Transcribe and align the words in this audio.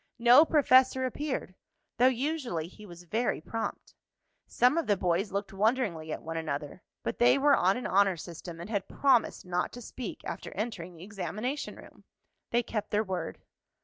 No 0.17 0.45
professor 0.45 1.05
appeared, 1.05 1.53
though 1.99 2.07
usually 2.07 2.67
he 2.67 2.87
was 2.87 3.03
very 3.03 3.39
prompt. 3.39 3.93
Some 4.47 4.75
of 4.79 4.87
the 4.87 4.97
boys 4.97 5.31
looked 5.31 5.53
wonderingly 5.53 6.11
at 6.11 6.23
one 6.23 6.37
another, 6.37 6.81
but 7.03 7.19
they 7.19 7.37
were 7.37 7.55
on 7.55 7.77
an 7.77 7.85
honor 7.85 8.17
system, 8.17 8.59
and 8.59 8.67
had 8.71 8.87
promised 8.87 9.45
not 9.45 9.71
to 9.73 9.81
speak 9.83 10.21
after 10.25 10.51
entering 10.55 10.95
the 10.95 11.03
examination 11.03 11.75
room. 11.75 12.03
They 12.49 12.63
kept 12.63 12.89
their 12.89 13.03
word. 13.03 13.41